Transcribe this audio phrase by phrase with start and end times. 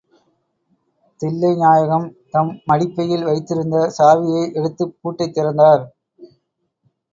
[1.21, 5.85] தில்லைநாயகம் தம் மடிப்பையில் வைத்திருந்த சாவியை எடுத்துப் பூட்டைத் திறந்தார்.